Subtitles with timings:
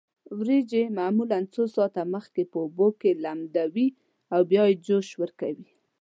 [0.39, 3.87] وریجې معمولا څو ساعته مخکې په اوبو کې لمدوي
[4.33, 5.69] او بیا یې جوش ورکوي.